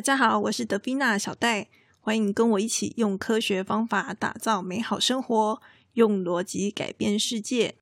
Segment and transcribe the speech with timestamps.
[0.00, 1.68] 大家好，我是德菲娜小戴，
[2.00, 5.60] 欢迎跟我一起用科学方法打造美好生活，
[5.92, 7.74] 用逻辑改变世界。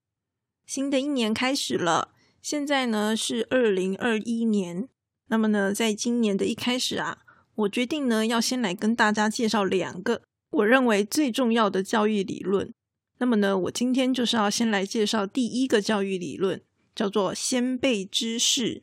[0.66, 2.11] 新的一年开始了，
[2.43, 4.89] 现在呢是二零二一年。
[5.29, 7.19] 那么呢，在今年的一开始啊，
[7.55, 12.75] 我决定呢要先来跟大家介绍两个我认为最重要的教育理论。
[13.19, 16.60] 那么呢，我今天就是要先来介绍第一个教育理论，
[16.96, 18.82] 叫做先辈知识。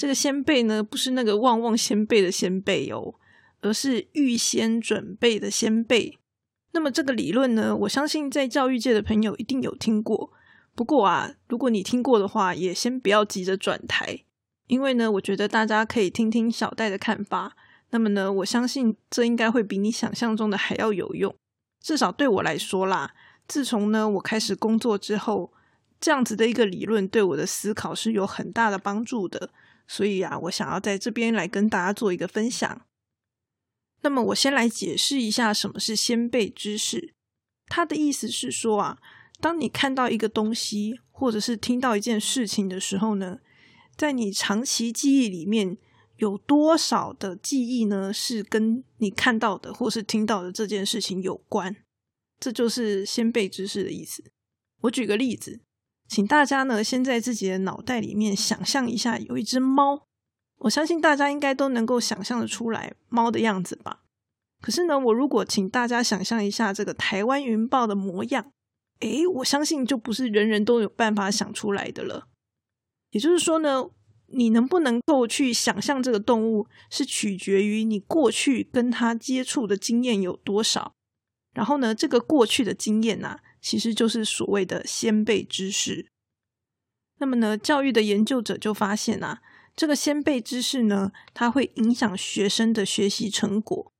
[0.00, 3.16] 这个先辈呢，不是那个旺旺先辈的先辈哦，
[3.60, 6.16] 而是预先准备的先辈。
[6.72, 10.32] 那么这个理论呢，我相信在教育界的朋友一定有听过。
[10.74, 14.24] 不过啊，如果你听过的话，也先不要急着转台，
[14.68, 17.54] 因为呢，我觉得大家可以听听小戴的看法。
[17.90, 21.34] 那么呢，我相信这应该会比你想象中的还要有用。
[21.82, 23.12] 至少对我来说啦，
[23.46, 25.52] 自从呢我开始工作之后，
[26.00, 29.50] 这样子的一个理论对我的思考是有很大的帮助的。
[29.92, 32.86] 所以啊，我想要在这边来跟大家做一个分享。
[34.02, 37.12] 那么，我先来解释一下什么是先辈知识。
[37.66, 38.98] 它的意思是说啊，
[39.40, 43.40] 当你看到一个东西，或者是听到一件事情的时候呢，
[43.96, 45.76] 在你长期记忆里面
[46.18, 51.74] 有多少的记忆呢，是跟你看到的或是听到的这件事情有关？
[52.38, 54.22] 这就是先辈知识的意思。
[54.82, 55.62] 我举个例子。
[56.10, 60.08] 请大家呢，先在自己的脑袋里面想象一下，有一只猫。
[60.58, 64.00] 我相信大家应该都能够想象的出来猫的样子吧。
[64.60, 68.50] 可是呢，我如果请大家想象一下这个台湾云豹的模样，
[68.98, 72.26] 诶，我相信就不是人人都有办法想出来的了。
[73.12, 73.84] 也就是说呢，
[74.26, 80.92] 你能不能够去想象这个动物，是取决于你过去跟它接触的经验有多少。
[81.54, 83.38] 然后呢，这个过去的经验呢？
[83.60, 86.06] 其实就是所谓的先辈知识。
[87.18, 89.42] 那么呢，教育的研究者就发现啊，
[89.76, 93.92] 这个先辈知识呢，它会影响学生的学习成果。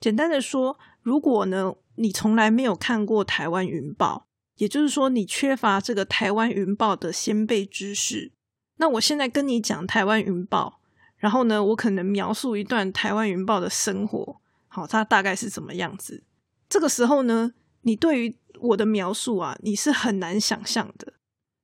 [0.00, 4.26] 简单的说，如果呢你从来没有看过台湾云豹，
[4.56, 8.32] 也就是说你缺乏这个台湾云豹的先辈知识。
[8.76, 10.80] 那我现在跟你讲台湾云豹，
[11.16, 16.24] 然后呢，我可能描述一段台湾云豹的生活，好，它大概是怎么样子。
[16.68, 21.14] 这个时候呢，你对于我的描述啊，你是很难想象的。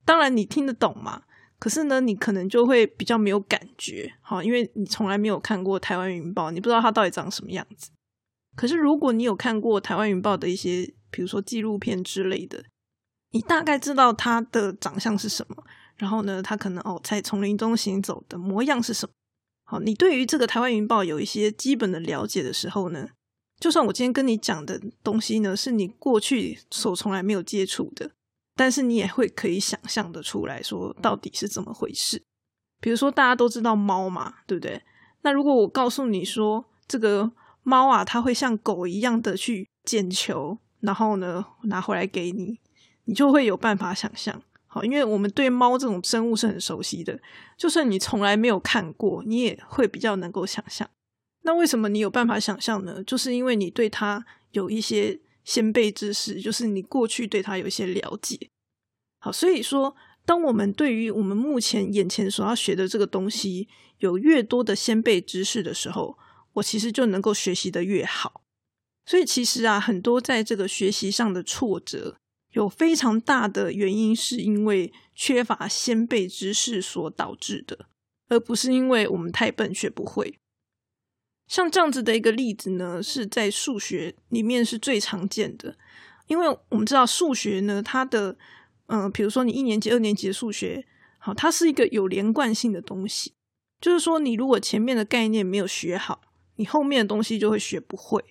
[0.04, 1.22] 当然你听得懂嘛，
[1.58, 7.90] 可是呢，你可能就会比较没有感觉，好，因为你从来没有看过台湾云豹，你不知道它到底长什么样子。
[8.56, 12.64] 可是如果你有看过台湾云豹的一些，比如说纪录片之类的，
[13.30, 15.64] 你大概知道它的长相是什么，
[15.96, 19.12] 然后呢，它可能哦在丛林中行走的模样是什么。
[19.64, 23.10] 好，你对于这个台湾云豹有一些基本的了解的时候呢？
[23.60, 28.10] 就算我今天跟你讲的东西呢，是你过去所从来没有接触的，
[28.56, 32.22] 但是你也会可以想象的出来说到底是怎么回事。
[32.80, 34.82] 比如说大家都知道猫嘛，对不对？
[35.20, 37.30] 那如果我告诉你说这个
[37.62, 42.58] 猫啊，它会像狗一样的去捡球，然后呢拿回来给你，
[43.04, 44.42] 你就会有办法想象。
[44.66, 47.20] 好，因为我们对猫这种生物是很熟悉的，
[47.58, 50.88] 就算你从来没有看过，你也会比较能够想象。
[51.42, 53.02] 那为什么你有办法想象呢？
[53.04, 58.48] 就是因为你对他有一些先辈知识，就是你过去对他有一些了解。
[59.18, 63.68] 好，所以说，当我们对于我们目前眼前所要学的这个东西
[63.98, 66.18] 有越多的先辈知识的时候，
[66.54, 68.42] 我其实就能够学习的越好。
[69.06, 72.18] 所以其实啊，很多在这个学习上的挫折，
[72.52, 77.86] 有非常大的原因是因为缺乏先辈知识所导致的，
[78.28, 80.38] 而不是因为我们太笨学不会。
[81.50, 85.74] 像这样子的一个例子呢，是在数学里面是最常见的，
[86.28, 88.36] 因为我们知道数学呢，它的
[88.86, 90.86] 嗯，比如说你一年级、二年级的数学，
[91.18, 93.34] 好，它是一个有连贯性的东西，
[93.80, 96.20] 就是说你如果前面的概念没有学好，
[96.54, 98.24] 你后面的东西就会学不会。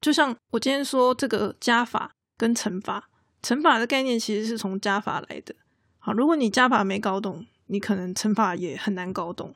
[0.00, 3.10] 就像我今天说这个加法跟乘法，
[3.42, 5.52] 乘法的概念其实是从加法来的，
[5.98, 9.52] 好，如果你加法没搞懂，你可能乘法也很难搞懂。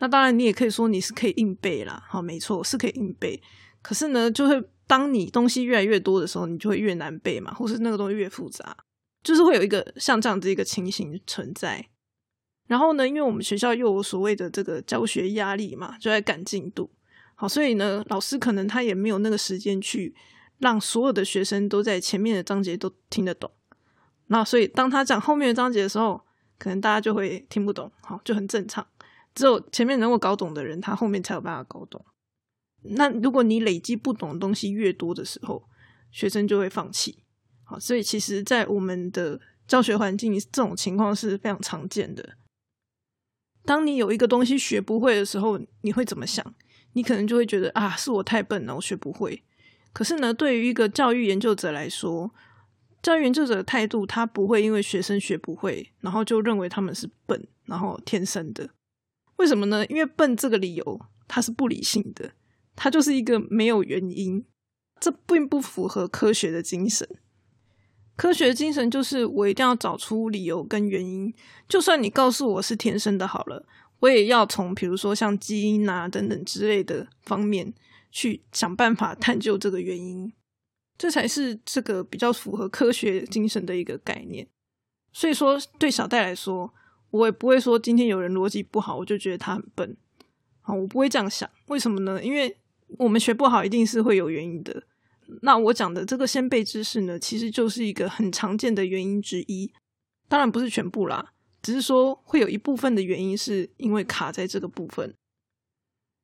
[0.00, 3.42] 那当然，你也可以说你是可以硬背啦，好，没错，是可以硬背。
[3.82, 8.76] 可是呢，就会当你东西越来越多的时候，你就会越难背嘛，或是那个东西越复杂，
[9.22, 11.88] 就是会有一个像这样子一个情形存在。
[12.66, 16.90] 然后呢，因为我们学校又有所谓的这个教学压力嘛，就在赶进度，
[17.34, 20.14] 好，所以呢，老师可能他也没有那个时间去
[20.58, 23.50] 让所有的学生都在前面的章节都听得懂。
[24.26, 26.20] 那所以当他讲后面的章节的时候，
[26.58, 28.86] 可能大家就会听不懂，好，就很正常。
[29.38, 32.04] 只有前面能够搞懂的人，他后面才有办法搞懂。
[32.82, 35.68] 那如果你累积不懂的东西越多的时候，
[36.10, 37.22] 学生就会放弃。
[37.62, 42.36] 好，所以其实，在我们的教学环境，这种情况是非常常见的。
[43.64, 46.44] 当你有一个东西学不会的时候，你会怎么想？
[46.94, 49.44] 你可能就会觉得啊，是我太笨了，我学不会。
[49.92, 52.34] 可是呢，对于一个教育研究者来说，
[53.00, 58.70] 教育研究者的态度，他不会因为学生学不会，然后就认为他们是笨，然后天生的。
[59.38, 59.84] 为什么呢？
[59.86, 62.32] 因为笨这个理由它是不理性的，
[62.76, 64.44] 它就是一个没有原因，
[65.00, 67.08] 这并不符合科学的精神。
[68.16, 71.32] 科学精神就是我一定要找出理由跟原因，
[71.68, 73.64] 就算你告诉我是天生的，好了，
[74.00, 77.72] 我也要从比如说像基因啊等等之类的方面
[78.10, 80.32] 去想办法探究这个原因，
[80.96, 84.48] 这才是这个比较符合科学精神的一个概念。
[85.12, 86.74] 所以说，对小戴来说，
[87.10, 89.96] 我也不会说今天有人逻辑不好，我就觉得他很笨
[90.62, 91.48] 啊，我不会这样想。
[91.66, 92.22] 为什么呢？
[92.22, 92.56] 因为
[92.98, 94.84] 我们学不好，一定是会有原因的。
[95.42, 99.70] 那我讲的这个先辈知识呢，其实就是一个很常见的原因之一，
[100.28, 101.32] 当然不是全部啦，
[101.62, 105.14] 只是说会有一部分的原因是因为卡在这个部分。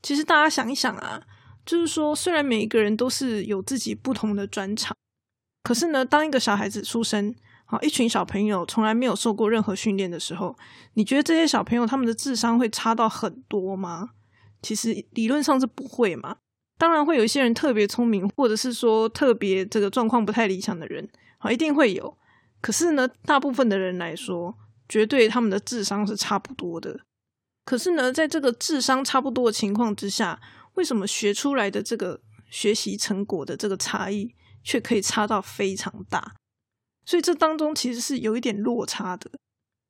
[0.03, 1.23] 其实大家想一想啊，
[1.67, 4.97] 就是说虽然每一个人都是有自己不同的专长，
[5.63, 7.35] 可是呢，当一个小孩子出生，
[7.82, 10.56] 一群小朋友从来没有受过任何训练的时候，
[10.94, 14.11] 你觉得这些小朋友他们的智商会差到很多吗？
[14.62, 16.37] 其实理论上是不会嘛。
[16.76, 22.19] 当然会有一些人特别聪明，或者是说特别这个状况不太理想的人，好，一定会有。
[22.61, 24.56] 可是呢，大部分的人来说，
[24.88, 27.00] 绝对他们的智商是差不多的。
[27.65, 30.41] 可是呢，在这个智商差不多的情况之下，
[30.75, 32.20] 为什么学出来的这个
[32.50, 36.35] 学习成果的这个差异却可以差到非常大？
[37.05, 39.31] 所以这当中其实是有一点落差的。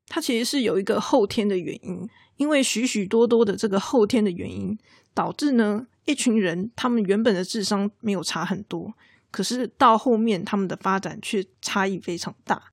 [0.07, 4.79] 它其实是有一个后天的原因，因为许许多多的这个后天的原因
[5.13, 5.87] 导致呢。
[6.07, 8.93] 一群人，他们原本的智商没有差很多，
[9.31, 12.73] 可是到后面他们的发展却差异非常大。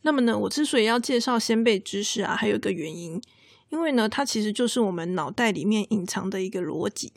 [0.00, 3.20] 那么呢，我之所以要介绍先辈知识啊，还有一个原因，
[3.68, 7.12] 因为呢，它其实就是我们脑袋里面隐藏的一个逻辑。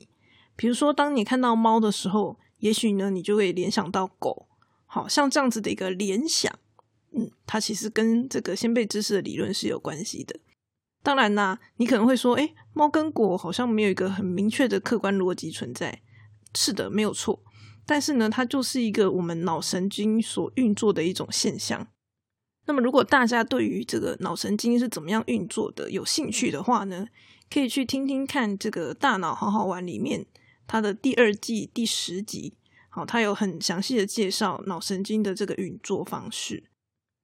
[0.57, 4.47] 比如说，当你看到猫的时候，也许呢，你就会联想到狗，
[4.87, 6.51] 好像这样子的一个联想，
[7.11, 10.39] 嗯，它其实跟这个先辈知识的理论是有关系的。
[11.03, 16.01] 当然啦，你可能会说，哎，猫跟狗好像没有一个很明确的客观逻辑存在。
[16.55, 17.43] 是的，没有错。
[17.85, 21.87] 但是呢，它就是一个我们脑神经所运作的一种现象。
[22.65, 27.07] 那么，如果大家对于这个脑神经是怎么样运作的有兴趣的话呢，
[27.49, 30.25] 可以去听听看这个《大脑好好玩》里面
[30.67, 32.56] 它的第二季第十集。
[32.97, 36.63] 好，它有很详细的介绍脑神经的这个运作方式。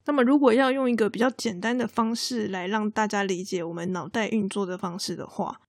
[0.06, 5.62] 那么，如果要用一个比较简单的方式来让大家理解我们脑袋运作的方式的话，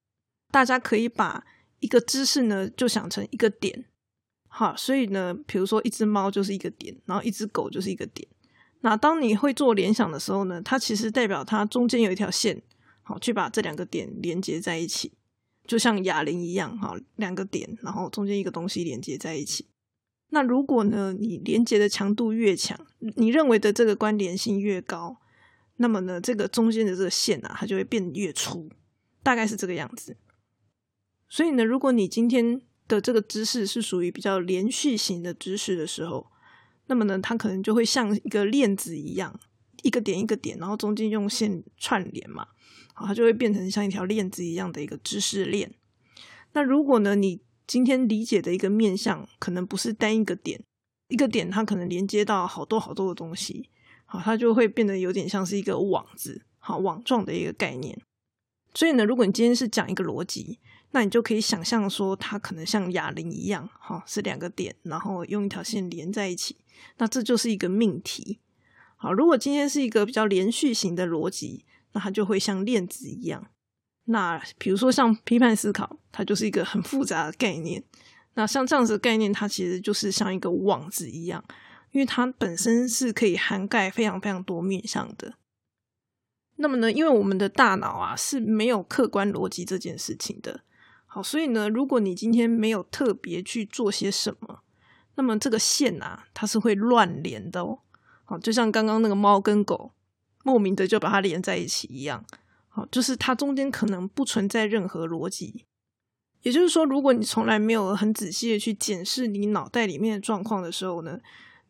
[0.53, 1.47] 大家可以把
[1.81, 3.87] 一个知识呢就想成一个点。
[4.47, 8.29] 好，所以呢，比如说一只猫就是一个点，然后一只狗就是一个点。
[8.83, 12.63] 那当你会做联想的时候呢，它其实代表它中间有一条线，
[13.01, 15.15] 好去把这两个点连接在一起，
[15.67, 19.67] 就像哑铃一样，哈，两个点，然后中间一个东西连接在一起。
[20.35, 25.21] 那如果呢，你连接的强度越强，你认为的这个关联性越高，
[25.77, 28.69] 那么呢，这个中间的这个线啊，它就会变越粗，
[29.23, 30.17] 大概是这个样子。
[31.29, 36.27] 所以呢，如果你今天的这个知识是属于比较连续型的知识的时候，
[36.87, 39.39] 那么呢，它可能就会像一个链子一样，
[39.85, 42.49] 一个点一个点，然后中间用线串联嘛，
[42.93, 45.73] 好，它就会变成像一条链子一样的一个知识链。
[46.55, 50.63] 那如果呢，你今天理解的一个面向，可能不是单一个点，
[51.09, 53.71] 一个点它可能连接到好多好多的东西，
[54.05, 57.99] 好，它就会变得有点像是一个网子，好网状的一个概念。
[58.75, 60.59] 所以呢，如果你今天是讲一个逻辑，
[60.91, 66.57] 那你就可以想象说，它可能像哑铃一样，哈，是两个点，然后用一条线连在一起，
[66.99, 68.41] 那这就是一个命题。
[68.97, 73.49] 好，如果今天是一个比较连续型的逻辑，那它就会像链子一样。
[74.07, 77.83] 那比如说像批判思考，它就是一个很复杂的概念。
[78.35, 81.43] 那像这样子的概念，它其实就是像一个网子一样，
[81.93, 85.35] 因为它本身是可以涵盖非常非常多面向的。
[86.57, 90.61] 那么呢，因为我们的大脑啊是没有客观逻辑这件事情的。
[91.07, 94.61] 好，所以呢，如果你今天没有特别去做些什么，
[95.15, 97.79] 那么这个线啊，它是会乱连的哦。
[98.25, 99.93] 好，就像刚刚那个猫跟狗
[100.43, 102.25] 莫名的就把它连在一起一样。
[102.77, 105.65] 好，就是它中间可能不存在任何逻辑，
[106.43, 111.21] 也就是说，如果你从来没有很仔细的去检视你脑袋里面的状况的时候呢，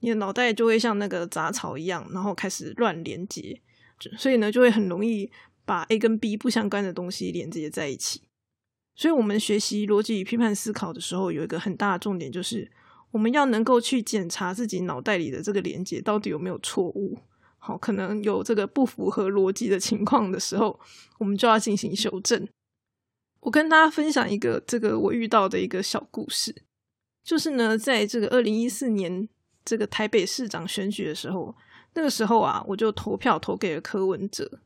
[0.00, 3.60] 你的脑袋就会像那个杂草一样，然后开始乱连接，
[4.16, 5.30] 所以呢，就会很容易
[5.66, 8.22] 把 A 跟 B 不相干的东西连接在一起。
[8.96, 12.72] 所以，我们学习逻辑与批判思考的时候，有一个很大的重点，就是
[13.10, 17.18] 我们要能够去检查自己脑袋里的这个连接到底有没有错误。
[17.66, 20.78] 好，可能有这个不符合逻辑的情况的时候，
[21.18, 22.46] 我们就要进行修正。
[23.40, 26.54] 我跟大家分享一个这个我遇到的一个小故事，
[27.24, 29.26] 就是呢，在这个二零一四年
[29.64, 31.56] 这个台北市长选举的时候，
[31.94, 34.60] 那个时候啊，我就投票投给了柯文哲。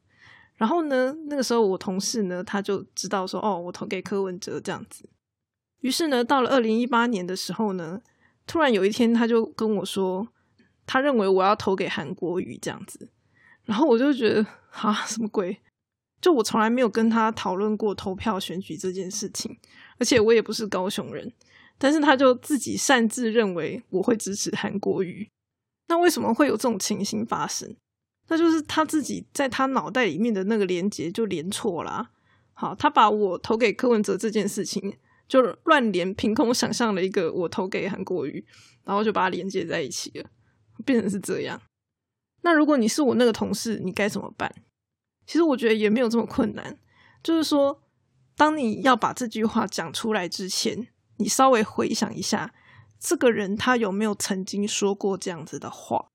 [0.57, 5.09] 然后呢，那个时候我同事呢，他就知道说，哦，我投给柯文哲这样子。
[5.83, 8.00] 于是呢，到了二零一八年的时候呢，
[8.45, 10.26] 突然有一天他就跟我说，
[10.88, 13.11] 他认为我要投给韩国瑜这样子。
[13.64, 15.61] 然后我就觉得，啊，什么鬼？
[16.21, 19.57] 就我从来没有跟他讨论过投票选举这件事情，
[19.99, 21.30] 而且我也不是高雄人，
[21.76, 25.28] 但是他就自己擅自认为我会支持韩国瑜。
[25.88, 27.76] 那为什么会有这种情形发生？
[28.28, 32.11] 那就是他自己在他脑袋里面的那个连接就连错了。
[32.54, 34.97] 好，他把我投给柯文哲这件事情
[35.28, 38.45] 就乱连，凭空想象了一个我投给韩国瑜，
[38.85, 40.28] 然后就把它连接在一起了，
[40.85, 41.61] 变成是这样。
[42.42, 44.52] 那如果你是我那个同事，你该怎么办？
[45.26, 46.78] 其实我觉得也没有这么困难，
[47.23, 47.82] 就是说，
[48.37, 52.54] 当你要把这句话讲出来之前，你稍微回想一下，
[52.99, 56.08] 这个人他有没有曾经说过这样子的话？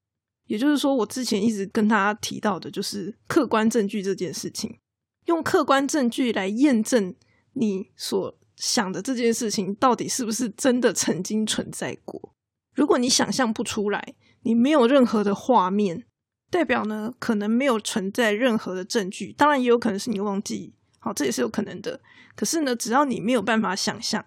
[0.47, 4.79] 也就是说，我之前一直跟他提到的，就是客观证据这件事情，
[5.25, 7.15] 用客观证据来验证
[7.53, 12.33] 你所想的这件事情到底是不是真的曾经存在过。
[12.73, 16.05] 如果你想象不出来，你没有任何的画面。
[16.49, 21.99] 代表呢，可能没有存在任何的证据，当然也有可能是你忘记，好，这也是有可能的。
[22.35, 24.23] 可是呢，只要你没有办法想象，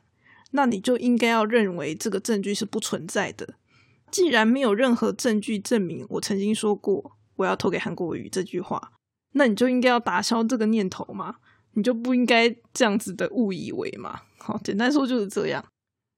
[0.51, 3.55] 那你就应该要认为这个证据是不存在的。
[4.11, 8.91] 既然没有任何证据证明我曾经说过我要投给韩国瑜这句话，
[9.35, 11.37] 那你就应该要打消这个念头嘛，
[11.75, 14.23] 你就不应该这样子的误以为嘛。
[14.39, 15.65] 好，简单说就是这样。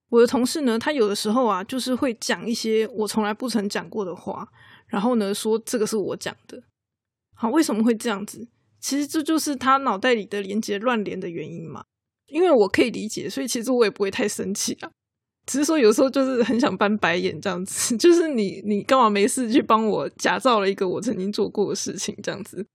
[0.08, 4.48] 我的同事呢，他有的时候啊，就是会讲一些我从来不曾讲过的话。
[4.86, 6.62] 然后呢，说这个是我讲的，
[7.34, 8.48] 好，为什么会这样子？
[8.80, 11.84] 其实这就是他脑袋里的连接乱连的原因嘛。
[12.28, 14.90] 因为我可以理解，所以其实我也不会太生气啊。
[15.46, 22.66] 只是说有时候就是很想翻白眼这样子， 就是你你干嘛没事去帮我假造了一个我曾经做过的事情这样子？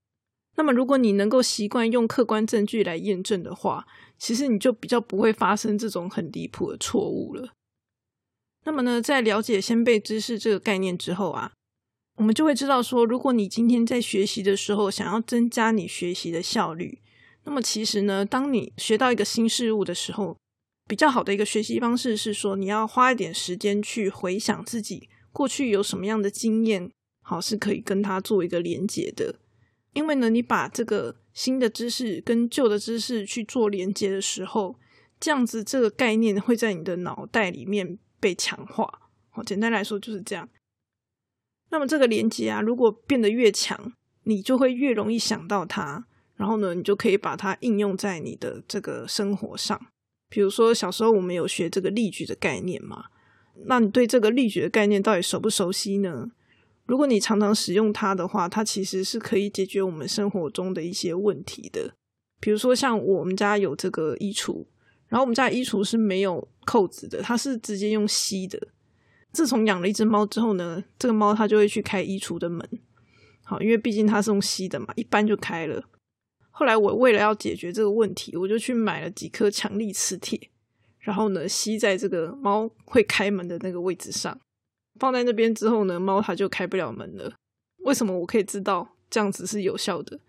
[0.56, 7.54] 那么如果你能够习惯用客观证据来验证的话，其实你就比较不会发生这种很离谱的错误了。
[8.66, 11.52] 那么呢，在了解先辈知识这个概念之后啊。
[12.18, 17.02] 我们就会知道说，如果你今天在学习的时候想要增加你学习的效率，
[17.44, 20.38] 那么其实呢，当你学到一个新事物的时候，
[20.88, 26.92] 比较好的一个学习方式是说，你要花一点时间去回想自己过去有什么样的经验，
[27.24, 29.40] 好是可以跟它做一个连接的。
[29.94, 34.76] 因为呢，你把这个新的知识跟旧的知识去做连接的时候，
[35.20, 39.10] 这样子这个概念会在你的脑袋里面被强化。
[39.30, 40.50] 好，简单来说就是这样。
[41.70, 49.80] 那么这个连接啊，如果变得越强，你就会越容易想到它，然后呢，你就可以把它应用在你的这个生活上。
[50.30, 53.06] 比如说小时候我们有学这个例举的概念嘛，
[53.66, 56.32] 那你对这个例举的概念到底熟不熟悉呢？
[56.86, 61.94] 如果你常常使用它的话，它其实是可以解决我们生活中的一些问题的。
[62.40, 64.66] 比如说像我们家有这个衣橱，
[65.08, 68.60] 然后我们家衣橱是没有扣子的，它是直接用吸的。
[69.32, 72.68] 自从养了一只猫之后呢，这个猫它就会去开衣橱的门，
[73.44, 75.84] 好，因为毕竟它是用吸的嘛，一般就开了。
[76.52, 80.40] 后来我为了要解决这个问题，我就去买了几颗强力磁铁，
[81.00, 84.40] 然后呢吸在这个猫会开门的那个位置上，
[85.00, 87.34] 放在那边之后呢，猫它就开不了门了。
[87.80, 90.20] 为什么我可以知道这样子是有效的？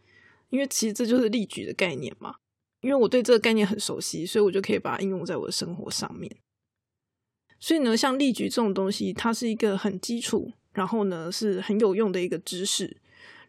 [0.51, 2.37] 因为其实这就是例举的概念嘛，
[2.81, 6.35] 因为我对这个概念很熟悉，所以我就可以把它应用在我的生活上面。
[7.59, 12.99] 所以呢，像例举这种东西，它是一个很基础，然后呢是很有用的一个知识。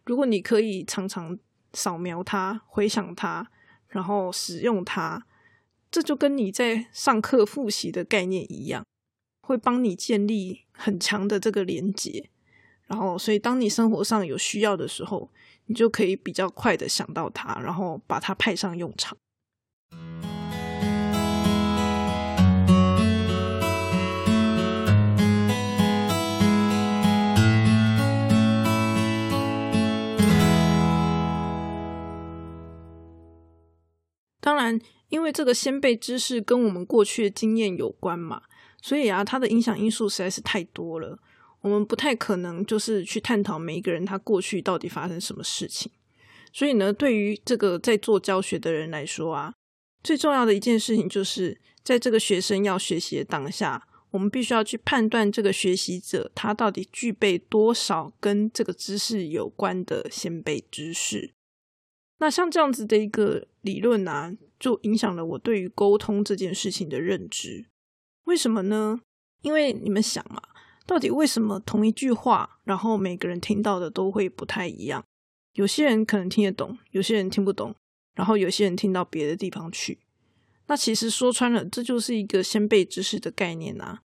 [0.05, 1.37] 如果你可以常常
[1.73, 3.51] 扫描它、回想它，
[3.87, 5.25] 然后使用它，
[5.91, 8.85] 这就跟你在上课复习的概念一样，
[9.45, 12.29] 会帮你建立很强的这个连接。
[12.87, 15.29] 然后，所以当你生活上有需要的时候，
[15.67, 19.15] 你就可以比较快的想到它，然后把它派上用场。
[34.39, 38.43] 当然，因为这个先辈知识跟我们过去的经验有关嘛，
[38.85, 41.17] 所以啊，它的影响因素实在是太多了。
[41.61, 45.91] 我们不太可能就是去探讨每一个人他过去到底发生什么事情。
[46.53, 49.55] 所以呢，对于这个在做教学的人来说啊，
[50.03, 61.33] 最重要的一件事情就是在这个学生要学习的当下，我们必须要去判断这个学习者他到底具备多少跟这个知识有关的先辈知识。
[62.19, 67.65] 那像这样子的一个理论啊，就影响了我对于沟通这件事情的认知。
[68.25, 68.99] 为什么呢？
[69.41, 70.41] 因为你们想嘛，
[70.85, 75.03] 到底为什么同一句话，然后每个人听到的都会不太一样？
[75.53, 77.73] 有些人可能听得懂，有些人听不懂，
[78.13, 79.99] 然后有些人听到别的地方去。
[80.67, 84.01] 那其实说穿了，这就是一个先辈知识的概念啊。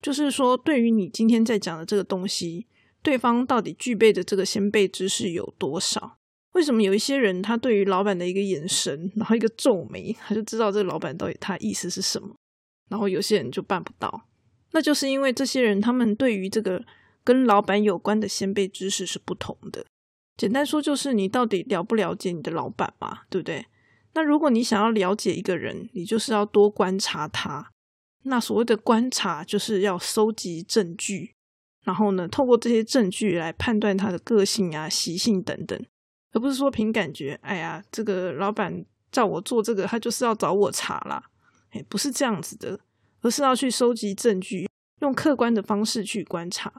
[0.00, 2.66] 就是说，对于你今天在讲的这个东西，
[3.02, 6.18] 对方到底具备的这个先辈知识有多少？
[6.52, 12.36] 为什么有一些人他对于老板的一个眼神，然后一个皱眉，他就知道这个老板到底他意思是什么？
[12.88, 14.28] 然后有些人就办不到，
[14.72, 16.84] 那就是因为这些人他们对于这个
[17.22, 19.84] 跟老板有关的先辈知识是不同的。
[20.36, 23.66] 简单说，就是你到底了不了解你的老板嘛，对不对？
[24.14, 27.70] 那如果你想要了解一个人，你就是要多观察他。
[28.24, 31.34] 那所谓的观察，就是要收集证据，
[31.84, 35.78] 然后呢，透过这些证据来判断他的个性啊、习性等等，
[36.32, 37.38] 而不是说凭感觉。
[37.42, 41.30] 哎呀，这个老板叫我做这个，他就是要找我查啦。
[41.74, 42.80] 哎，不是这样子的，
[43.20, 44.68] 而是要去收集证据，
[45.02, 46.72] 用客观的方式去观察。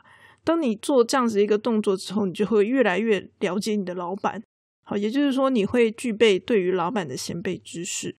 [0.44, 4.42] 当你做这样子一个动作之后，你就会越来越了解你的老板。
[4.84, 8.16] 好，也就是说，你会具备对于老板的先辈知识。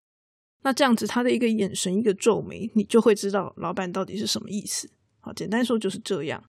[0.63, 4.91] 那这样子，他的一个眼神、一个皱眉，你就会知道老板到底是什么意思。
[5.21, 6.43] 好，简单说就是这样。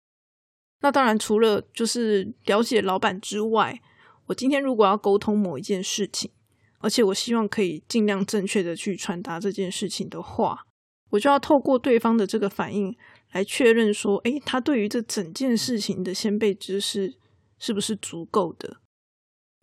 [0.81, 3.79] 那当然，除了就是了解老板之外，
[4.25, 6.31] 我今天如果要沟通某一件事情，
[6.79, 10.63] 而且我希望可以尽量正确的去传达这件事情的话，
[11.09, 12.95] 我就要透过对方的这个反应
[13.31, 17.15] 来确认说，诶，他对于这整件事情的先辈知识
[17.57, 18.77] 是不是足够的？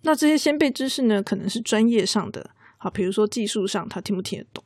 [0.03, 2.51] 那这些先辈知识呢，可能是专业上的。
[2.79, 4.63] 好，比如说技术上他听不听得懂，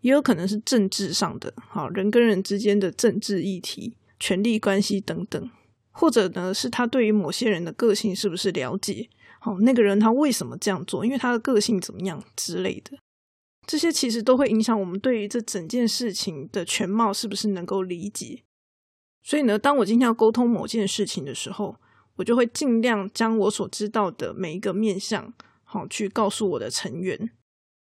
[0.00, 5.50] 也有可能是政治上的，好人跟人之间的政治议题、权力关系等等，
[5.92, 9.08] 或者呢是他对于某些人的个性是不是了解？
[9.44, 11.04] 好，那个人他为什么这样做？
[11.04, 12.96] 因为他的个性怎么样之类的，
[13.66, 18.44] 这些其实都会影响我们对于这整件事情的全貌是不是能够理解。
[19.24, 21.74] 所以呢，当我今天要沟通某件事情的时候，
[22.14, 27.32] 我就会尽量将我所知道的每一个面向，好去告诉我的成员。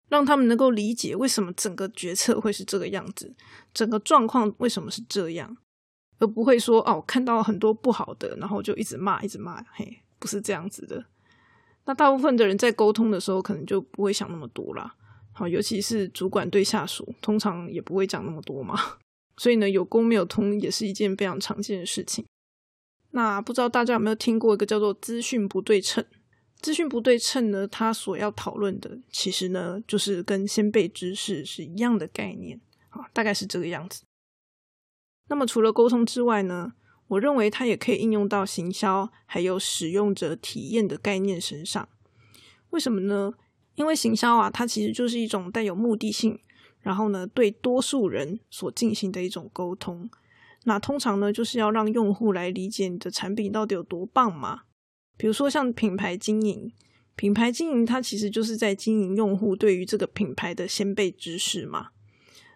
[0.09, 3.35] 让他们能够理解为什么整个决策会是这个样子，
[3.73, 5.57] 整个状况为什么是这样，
[6.19, 11.07] 而不会说哦，看到很多不好的，然后就一直骂，一直骂，嘿，不是这样子的。
[11.87, 14.95] 那大部分的人在沟通的时候，可能就不会想那么多啦。
[15.33, 18.75] 好，尤其是主管对下属，通常也不会讲那么多嘛。
[19.37, 22.25] 所以呢，有沟没有通也是一件非常常见的事情。
[23.11, 26.05] 那不知道大家有没有听过一个叫做资讯不对称？
[26.61, 34.03] 资讯不对称呢，它所要讨论的，其实呢，就是跟先辈知识是一样的概念啊，大概是这个样子。
[35.29, 36.73] 那么除了沟通之外呢，
[37.09, 41.89] 我认为它也可以应用到行销还有使用者体验的概念身上。
[42.71, 43.33] 为什么呢？
[43.77, 46.39] 因为行销啊，它其实就是一种带有目的性，
[46.81, 50.09] 然后呢，对多数人所进行的一种沟通。
[50.65, 54.63] 那通常呢，就是要让用户来理解你的产品到底有多棒嘛。
[55.17, 56.73] 比如说像品牌经营，
[57.15, 61.91] 品牌经营它其实就是在经营用户对于这个品牌的先辈知识嘛。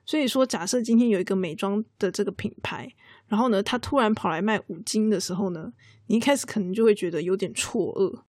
[0.04, 2.92] 所以说，假设今天有一个美妆的这个品牌，
[3.30, 5.72] 然后呢，他突然跑来卖五金的时候呢，
[6.08, 8.22] 你一开始可能就会觉得有点错愕，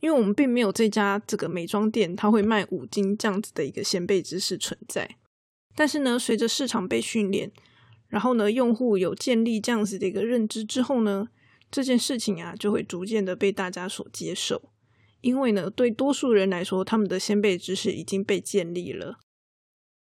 [0.00, 5.16] 因为我们并没有这家这个美妆店它会卖五金这样子的一个先辈知识存在。
[5.74, 7.52] 但是呢，随着市场被训练，
[8.08, 11.28] 然后呢，用户有建立这样子的一个认知之后呢。
[11.68, 14.70] 这件事情啊，就会逐渐的被大家所接受，
[15.20, 19.18] 因为呢，对多数人来说，他们的先辈知识已经被建立了。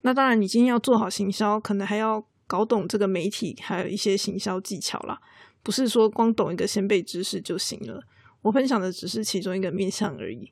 [0.02, 5.22] 那当然，你今天要做好行销，可能还要搞懂这个媒体，还有一些行销技巧啦，
[5.62, 8.02] 不是说光懂一个先辈知识就行了。
[8.42, 10.52] 我分享的只是其中一个面向而已。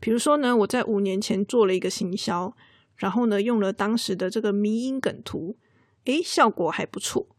[0.00, 2.56] 比如说呢，我在五年前做了一个行销，
[2.96, 5.58] 然后呢，用了当时的这个迷因梗图，
[6.06, 7.36] 诶，效果还不错。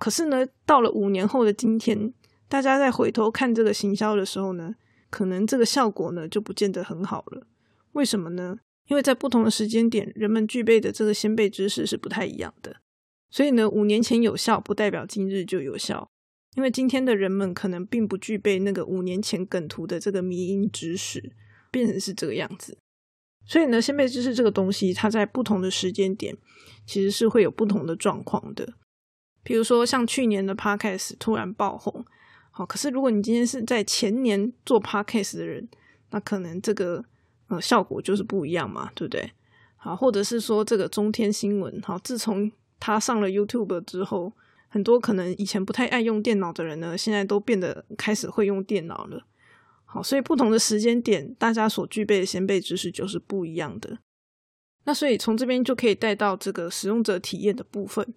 [0.00, 2.12] 可是呢，到了五年后的今天，
[2.48, 4.74] 大家再回头看这个行销的时候呢，
[5.08, 7.46] 可能这个效果呢就不见得很好了。
[7.92, 8.58] 为什么呢？
[8.88, 12.76] 因为在不同的时间点，人们具备的这个先辈知识是不太一样的。
[13.30, 16.08] 所以呢，五年前有效，不代表今日就有效。
[16.56, 21.32] 因为今天的人们可能并不具备那个五年前梗图的这个迷因知识，
[21.70, 22.76] 变成是这个样子。
[23.46, 26.36] 所以呢，先辈知识这个东西，它在不同的时间点，
[26.84, 28.74] 其实是会有不同的状况的。
[29.44, 32.04] 比如说，像去年的 Podcast 突然爆红，
[32.50, 35.68] 好，可是如果你今天是在前年做 Podcast 的人，
[36.10, 37.04] 那可能这个
[37.46, 39.32] 呃效果就是不一样嘛，对不对？
[39.76, 44.32] 好，或者是说这个中天新闻，好，自从他上了 YouTube 之后，
[44.68, 49.24] 很多可能以前不太爱用电脑的人呢，现在都变得开始会用电脑了。
[49.84, 53.98] 好，所以不同的时间点，大家所具备的先辈知识就是不一样的。
[54.84, 58.14] 那所以从这边就可以带到这个使用者体验的部分，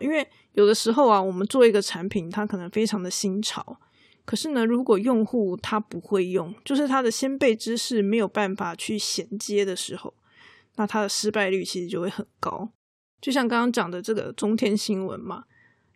[0.00, 3.78] 因为有的时候啊，我们做一个产品，它可能非常的新潮，
[4.24, 10.14] 可是呢，如果用户他不会用，就是他的先辈知识没有办法去衔接的时候，
[10.76, 12.70] 那它的失败率其实就会很高。
[13.24, 15.44] 就像刚刚讲的这个中天新闻嘛，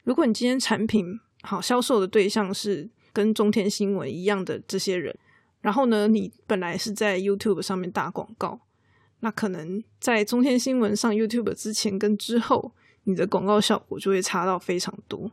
[0.05, 2.89] 如果你今天产品好销售的对象是。
[3.11, 5.17] 跟中天新闻一样的这些人，
[5.61, 8.61] 然后呢，你本来是在 YouTube 上面打广告，
[9.21, 12.73] 那可能在中天新闻上 YouTube 之前跟之后，
[13.05, 15.33] 你的广告效果就会差到非常多，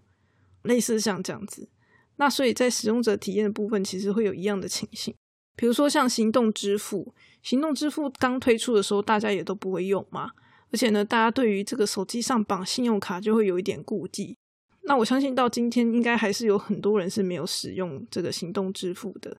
[0.64, 1.70] 类似像这样子。
[2.16, 5.14] 那所以在使用者体验的部分，其实会有一样的情形。
[5.56, 10.32] 比如说像行动支付，行动支付刚推出的时候，大家也都不会用嘛，
[10.76, 14.36] 而且呢，大家对于这个手机上绑信用卡就会有一点顾忌。
[14.82, 19.38] 那我相信到今天应该还是有很多人是没有使用这个行动支付的，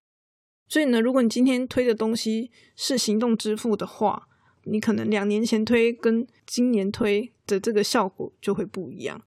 [0.66, 4.28] 所以呢，如果你今天推的东西是行动支付的话，
[4.64, 9.20] 你可能两年前推跟今年推的这个效果就会不一样。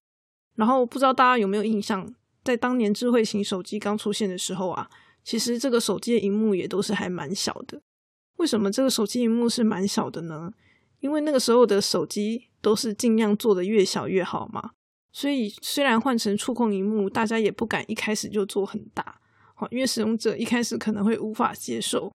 [0.55, 2.11] 然后不知道大家有没有印象，
[2.43, 4.89] 在当年智慧型手机刚出现的时候啊，
[5.23, 7.79] 其实这个手机的荧幕也都是还蛮小的。
[8.37, 10.51] 为什么这个手机荧幕是蛮小的呢？
[10.99, 14.71] 因为那个时候的手机都是尽量做的越小越好嘛。
[15.11, 19.19] 所以，虽然换成触控荧幕，大家也不敢一开始就做很大，
[19.55, 22.11] 好，因为使用者一开始可能会无法接受。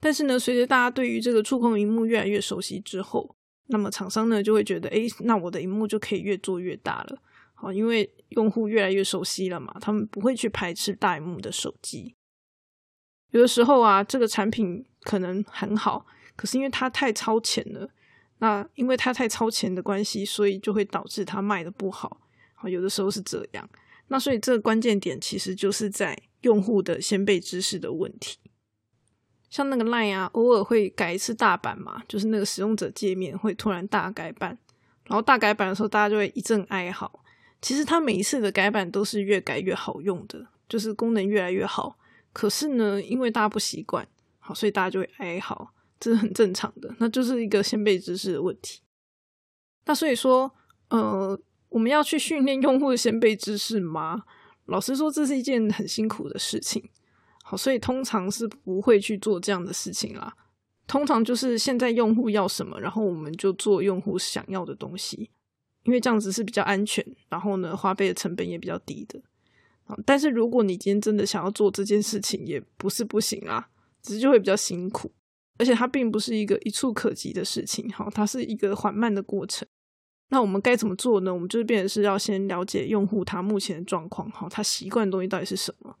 [0.00, 3.34] 但是呢，随着大家对于这个触控荧幕越来越熟悉之后，
[3.66, 7.18] 那么厂商呢就会觉得，哎，那我的荧幕就可以越做越大了，
[7.54, 12.14] 好，因为用户越来越熟悉了嘛，他们不会去排斥大荧幕的手机。
[13.32, 16.06] 有的时候啊，这个产品可能很好，
[16.36, 17.90] 可是因为它太超前了。
[18.40, 22.20] 那因为它太超前的关系，所以就会导致它卖的不好。
[22.54, 23.66] 好，有的时候是这样。
[24.08, 28.38] 那所以这个关键点其实就是在用户的先辈知识的问题。
[29.48, 34.58] 像那个 Line 啊，偶尔会改一次大版嘛，就是那个使用者界面会突然大改版，
[35.04, 37.22] 然后大改版的时候，大家就会一阵哀嚎。
[37.60, 41.98] 其实它每一次的改版都是越改越好用的，就是功能越来越好。
[42.32, 44.06] 可是呢，因为大家不习惯，
[44.38, 45.72] 好，所以大家就会哀嚎。
[46.00, 48.80] 这是很正常的，那就是一个先辈知识的问题。
[49.84, 50.50] 那所以说，
[50.88, 54.24] 呃，我们要去训练用户的先辈知识吗？
[54.64, 56.88] 老实说，这是一件很辛苦的事情。
[57.44, 60.34] 好，所以通常是不会去做这样的事情啦。
[60.86, 65.30] 通常就是现在用户要什么，然后我们就做用户想要的东西，
[65.84, 69.20] 因为这样子是比较安全，然后呢，花费的成本也比较低的。
[70.06, 73.68] 但是如果你今天真的想要做这件事情，也不是不行啦，
[74.02, 75.10] 只是就会比较辛苦。
[75.60, 79.68] 而且它并不是一个一触可及的事情，哈，它是一个缓慢的过程。
[80.30, 81.34] 那我们该怎么做呢？
[81.34, 85.94] 我们就是变成是要先了解用户他目前的状况，哈，他习惯的东西到底是什么，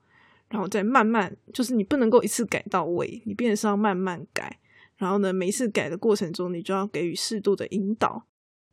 [0.48, 4.58] 然后再慢慢，就是你不能够一次改到位，你变成是要慢慢改。
[4.96, 8.24] 然后呢，每一次改的过程中，你就要给予适度的引导。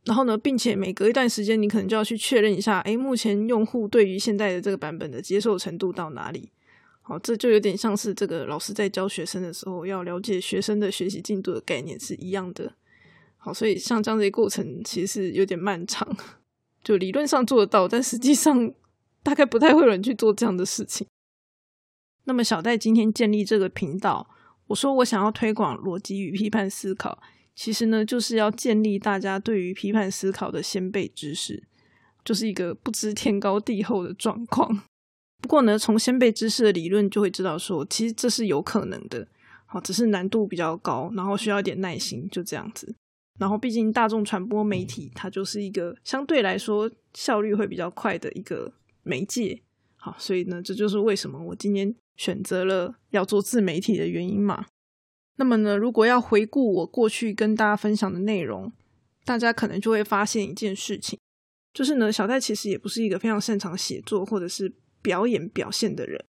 [0.04, 6.50] 然后呢，并且每隔一段时间，你可能就要去确认一下，哎，目前用户对于现在的这个版本的接受程度到哪里。
[7.08, 12.74] 好，这就有点像是这个老师在教学生的时候，要了解学生的学习进度的概念是一样的。
[13.38, 16.06] 好，所以像这样的过程其实有点漫长，
[16.84, 18.74] 就理论上做得到，但实际上
[19.22, 21.06] 大概不太会有人去做这样的事情。
[22.24, 24.28] 那么小戴今天建立这个频道，
[24.66, 27.22] 我说我想要推广逻辑与批判思考，
[27.54, 31.64] 其实呢就是要建立大家对于批判思考的先辈知识，
[32.22, 34.82] 就是一个不知天高地厚的状况。
[35.48, 39.26] 不过呢，从先辈知识的理论就会知道说，其实这是有可能的，
[39.64, 42.94] 好，只是难度比较高，然后需要一点耐心，就这样子。
[43.38, 48.70] 然后，毕竟大众传播媒体它就是一个相对来说效率会比较快的一个
[49.02, 49.62] 媒介，
[49.96, 54.66] 好，所以呢，这就是为什么我今天选择了要做自媒体的原因嘛。
[55.36, 58.70] 那么呢，如果要回顾我过去跟大家分享的内容，
[59.24, 61.18] 大家可能就会发现一件事情，
[61.72, 64.74] 就是呢，小戴其实也不是一个非常擅长写作或者是。
[65.02, 66.24] 表演表现的人，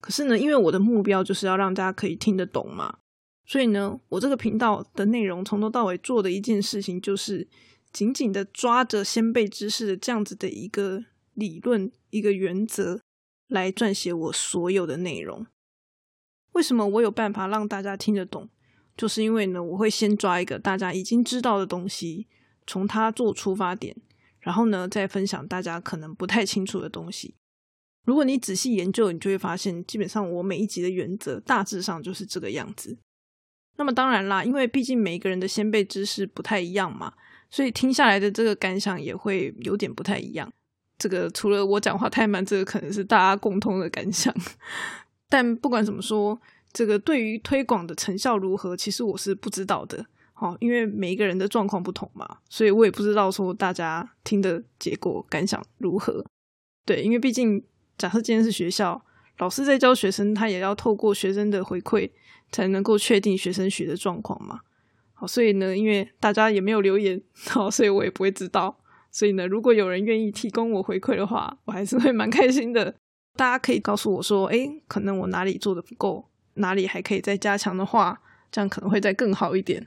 [0.00, 2.98] 可是呢，因为我的目标就是要让大家可以听得懂嘛，
[3.46, 7.48] 所以呢，我这个频道的内容从头到尾做的一件事情，就是
[7.92, 11.04] 紧紧的抓着先辈知识的这样子的一个
[11.34, 13.00] 理论、一个原则
[13.48, 15.46] 来撰写我所有的内容。
[16.52, 18.48] 为什么我有办法让大家听得懂？
[18.96, 22.26] 就是因为呢，我会先抓一个大家已经知道的东西，
[22.66, 23.96] 从它做出发点，
[24.38, 27.34] 然后呢，再分享大家可能不太清楚的东西。
[28.04, 32.98] 如果你仔细研究，你就会发现，基本上我每一集的原则大致上就是这个样子。
[33.76, 37.14] 那么当然啦，因为毕竟每一个人的先辈知识不太一样嘛，
[37.50, 40.52] 所以听下来的这个感想也会有点不太一样。
[40.98, 44.32] 这个除了我讲话太慢，这个可能是大家共通的感想。
[45.28, 46.40] 但不管怎么说，
[46.72, 50.04] 这个对于推广的成效如何，其实我是不知道的。
[50.34, 56.24] 好，因为每一个人的状况不同嘛，所以我也不知道说大家听的结果感想如何。
[56.84, 57.64] 对，因为毕竟
[57.98, 59.04] 假设今天是学校
[59.38, 62.10] 老师在教学生，他也要透过学生的回馈
[62.50, 64.60] 才能够确定学生学的状况嘛。
[65.14, 68.78] 好，所以呢，因为大家也没有留言，好，所以我也不会知道。
[69.10, 72.94] 所以呢，如果有人愿意提供我回馈的话，我还是会蛮开心的。
[73.36, 79.86] 大家可以告诉我说，哎，可能我哪里做的不够，哪里还可以再加强的话，这样可能会再更好一点。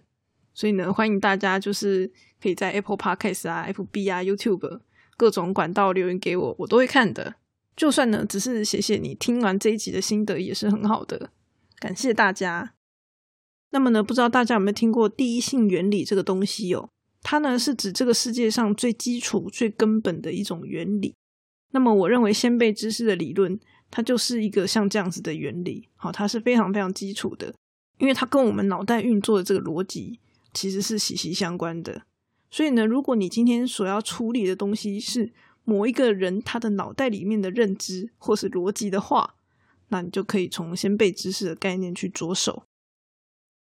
[0.54, 4.80] 所以呢，欢迎大家就是可以在 Apple Podcast 啊、FB 啊、YouTube
[5.18, 7.36] 各种管道留言给我，我都会看的。
[7.76, 11.32] 就算呢，只是写写你听完这一集的心得，也是很好的。
[11.78, 12.74] 感谢大家。
[13.72, 16.90] 那么呢，不知道大家有没有听过第一性原理这个东西哦？
[17.22, 21.14] 它呢是指这个世界上最基础、最根本的一种原理。
[21.72, 23.60] 那么，我认为先辈知识的理论，
[23.92, 25.90] 它就是一个像这样子的原理。
[25.98, 27.54] 好，它是非常非常基础的，
[27.98, 30.20] 因为它跟我们脑袋运作的这个逻辑
[30.54, 32.04] 其实是息息相关的。
[32.50, 35.34] 所以呢，如果你今天所要处理的东西是
[35.66, 39.36] 某一个人他的脑袋里面的认知或是逻辑的话，
[39.90, 42.64] 那你就可以从先辈知识的概念去着手。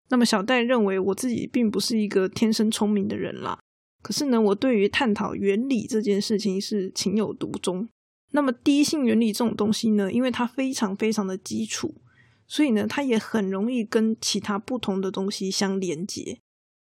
[0.08, 3.58] 那么小戴认为我自己并不是一个天生聪明的人啦，
[4.02, 7.88] 可是呢，我对于探讨原理这件事情是情有独钟。
[8.32, 11.94] 那么第一性原理这种东西呢，因为它非常非常的基础，
[12.46, 16.38] 所以呢，它也很容易跟其他不同的东西相连接。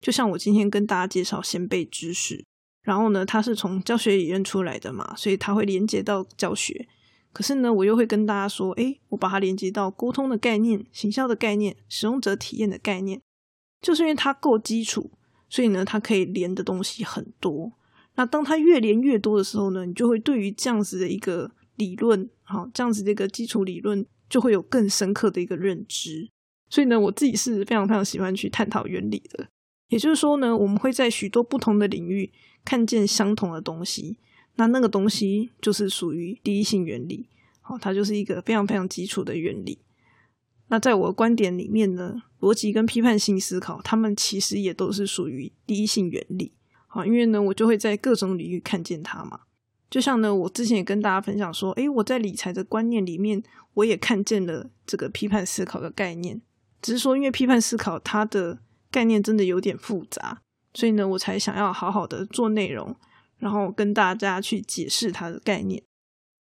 [0.00, 2.44] 就像我今天跟大家介绍先辈知识，
[2.84, 6.86] 然后呢，它是从教学理论出来的嘛，所以它会连接到教学。
[7.32, 13.20] 可是呢，我又会跟大家说，诶，我把它连接到沟通的概念、行销的概念、使用者体验的概念，
[13.80, 15.10] 就是因为它够基础，
[15.48, 17.72] 所以呢，它可以连的东西很多。
[18.14, 26.28] 那当它越连越多的时候呢，你就会对于这样子的一个理论，好，这样子的一个基础理论，就会有更深刻的一个认知。
[26.70, 29.48] 所以呢，我自己是非常非常喜欢去探讨原理的。
[29.94, 32.32] 也就是说呢，我们会在许多不同的领域
[32.64, 34.18] 看见相同的东西。
[34.56, 37.28] 那那个东西就是属于第一性原理，
[37.60, 39.78] 好，它就是一个非常非常基础的原理。
[40.66, 46.50] 那在我的观点里面呢，逻辑跟批判性思考，他们其实也都是属于第一性原理。
[46.88, 49.42] 好，因为呢，我就会在各种领域看见它嘛。
[49.88, 53.40] 就像呢，我之前也跟大家分享说，诶，我在理财的观念里面，
[53.74, 56.42] 我也看见了这个批判思考的概念。
[56.82, 58.58] 只是说，因为批判思考它的
[58.94, 60.40] 概念真的有点复杂，
[60.72, 62.94] 所以呢，我才想要好好的做内容。
[63.36, 65.82] 然后跟大家去解释它的概念。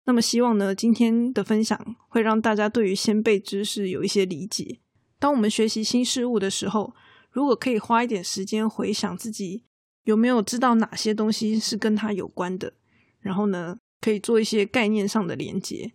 [0.06, 4.80] 那么希望呢，今天的分享会让大家对于先辈知识有一些理解。
[5.18, 6.94] 当我们学习新事物的时候，
[7.32, 9.64] 如果可以花一点时间回想自己
[10.04, 12.74] 有没有知道哪些东西是跟它有关的，
[13.22, 15.94] 然后呢，可以做一些概念上的连接。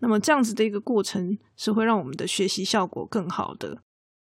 [0.00, 3.83] 那么这样子的一个过程是会让我们的学习效果更好的。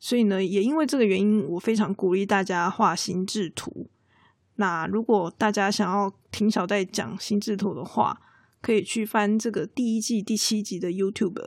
[0.06, 3.90] 所以呢，也因为这个原因，我非常鼓励大家画心智图。
[4.58, 8.22] 那如果大家想要听小戴讲心智图的话，
[8.62, 11.44] 可以去翻这个第一季第七集的 YouTube，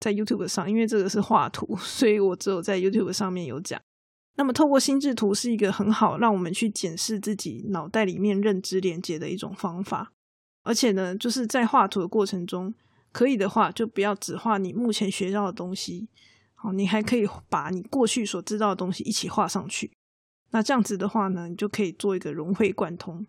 [0.00, 3.80] 在 YouTube 上，因为这个是画图，所以我只有在 YouTube 上面有讲。
[4.34, 10.10] 那么透过心智图是一个很好让我们去检视自己脑袋里面认知连接的一种方法，
[10.64, 12.74] 而且呢，就是在画图的过程中，
[13.12, 16.08] 可以的话就不要只画你目前学到的东西，
[16.62, 19.90] 好，你还可以把你过去所知道的东西一起画上去。
[20.50, 23.26] 那这样子的话呢，你就可以做一个融会贯通，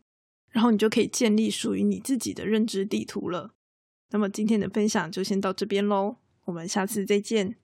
[0.49, 3.53] 然后你就可以建立属于你自己的认知地图了。
[4.09, 7.60] 那么今天的分享就先到这边喽，我们下次再见。